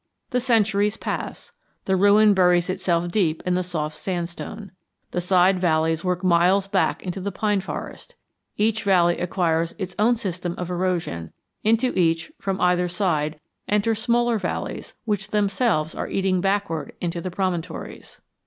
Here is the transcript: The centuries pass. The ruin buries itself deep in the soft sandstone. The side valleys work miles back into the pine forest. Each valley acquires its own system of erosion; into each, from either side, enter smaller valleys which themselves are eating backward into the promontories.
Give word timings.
The 0.31 0.39
centuries 0.39 0.97
pass. 0.97 1.51
The 1.85 1.95
ruin 1.95 2.33
buries 2.33 2.71
itself 2.71 3.11
deep 3.11 3.43
in 3.45 3.53
the 3.53 3.61
soft 3.61 3.95
sandstone. 3.95 4.71
The 5.11 5.21
side 5.21 5.59
valleys 5.59 6.03
work 6.03 6.23
miles 6.23 6.65
back 6.67 7.03
into 7.03 7.21
the 7.21 7.31
pine 7.31 7.61
forest. 7.61 8.15
Each 8.57 8.81
valley 8.83 9.19
acquires 9.19 9.75
its 9.77 9.93
own 9.99 10.15
system 10.15 10.55
of 10.57 10.71
erosion; 10.71 11.33
into 11.63 11.93
each, 11.95 12.31
from 12.39 12.59
either 12.59 12.87
side, 12.87 13.39
enter 13.69 13.93
smaller 13.93 14.39
valleys 14.39 14.95
which 15.05 15.27
themselves 15.29 15.93
are 15.93 16.09
eating 16.09 16.41
backward 16.41 16.93
into 16.99 17.21
the 17.21 17.29
promontories. 17.29 18.21